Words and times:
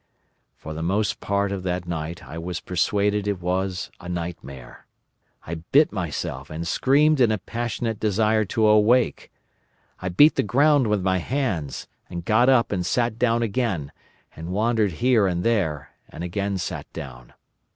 "For 0.55 0.73
the 0.73 0.81
most 0.81 1.19
part 1.19 1.51
of 1.51 1.61
that 1.61 1.85
night 1.87 2.25
I 2.27 2.39
was 2.39 2.59
persuaded 2.59 3.27
it 3.27 3.39
was 3.39 3.91
a 3.99 4.09
nightmare. 4.09 4.87
I 5.45 5.53
bit 5.71 5.91
myself 5.91 6.49
and 6.49 6.67
screamed 6.67 7.21
in 7.21 7.31
a 7.31 7.37
passionate 7.37 7.99
desire 7.99 8.43
to 8.45 8.65
awake. 8.65 9.31
I 10.01 10.09
beat 10.09 10.37
the 10.37 10.41
ground 10.41 10.87
with 10.87 11.03
my 11.03 11.19
hands, 11.19 11.87
and 12.09 12.25
got 12.25 12.49
up 12.49 12.71
and 12.71 12.83
sat 12.83 13.19
down 13.19 13.43
again, 13.43 13.91
and 14.35 14.49
wandered 14.51 14.93
here 15.05 15.27
and 15.27 15.43
there, 15.43 15.91
and 16.09 16.23
again 16.23 16.57
sat 16.57 16.91
down. 16.93 17.33